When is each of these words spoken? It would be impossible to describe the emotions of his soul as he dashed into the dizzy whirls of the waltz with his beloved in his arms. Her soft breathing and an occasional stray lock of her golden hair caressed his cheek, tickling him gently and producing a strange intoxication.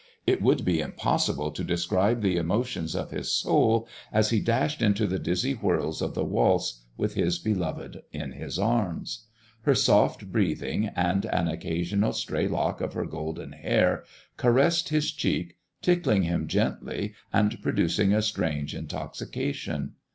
It 0.25 0.41
would 0.41 0.65
be 0.65 0.81
impossible 0.81 1.51
to 1.51 1.63
describe 1.63 2.23
the 2.23 2.37
emotions 2.37 2.95
of 2.95 3.11
his 3.11 3.31
soul 3.31 3.87
as 4.11 4.31
he 4.31 4.39
dashed 4.39 4.81
into 4.81 5.05
the 5.05 5.19
dizzy 5.19 5.51
whirls 5.53 6.01
of 6.01 6.15
the 6.15 6.25
waltz 6.25 6.81
with 6.97 7.13
his 7.13 7.37
beloved 7.37 8.01
in 8.11 8.31
his 8.31 8.57
arms. 8.57 9.27
Her 9.61 9.75
soft 9.75 10.31
breathing 10.31 10.87
and 10.95 11.25
an 11.27 11.47
occasional 11.47 12.13
stray 12.13 12.47
lock 12.47 12.81
of 12.81 12.93
her 12.93 13.05
golden 13.05 13.51
hair 13.51 14.03
caressed 14.37 14.89
his 14.89 15.11
cheek, 15.11 15.59
tickling 15.83 16.23
him 16.23 16.47
gently 16.47 17.13
and 17.31 17.61
producing 17.61 18.11
a 18.11 18.23
strange 18.23 18.73
intoxication. 18.73 19.93